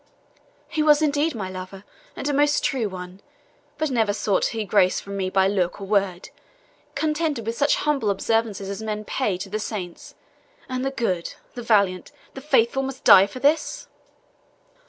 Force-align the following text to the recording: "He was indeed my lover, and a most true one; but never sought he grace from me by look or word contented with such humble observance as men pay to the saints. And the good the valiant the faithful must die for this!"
"He 0.67 0.81
was 0.81 1.03
indeed 1.03 1.35
my 1.35 1.47
lover, 1.47 1.83
and 2.15 2.27
a 2.27 2.33
most 2.33 2.63
true 2.63 2.89
one; 2.89 3.21
but 3.77 3.91
never 3.91 4.13
sought 4.13 4.45
he 4.45 4.65
grace 4.65 4.99
from 4.99 5.15
me 5.15 5.29
by 5.29 5.47
look 5.47 5.79
or 5.79 5.85
word 5.85 6.31
contented 6.95 7.45
with 7.45 7.55
such 7.55 7.75
humble 7.75 8.09
observance 8.09 8.59
as 8.61 8.81
men 8.81 9.05
pay 9.05 9.37
to 9.37 9.47
the 9.47 9.59
saints. 9.59 10.15
And 10.67 10.83
the 10.83 10.89
good 10.89 11.35
the 11.53 11.61
valiant 11.61 12.11
the 12.33 12.41
faithful 12.41 12.81
must 12.81 13.03
die 13.03 13.27
for 13.27 13.37
this!" 13.37 13.85